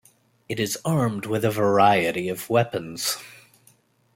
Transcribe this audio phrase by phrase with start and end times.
[0.49, 3.17] It is armed with a variety of weapons.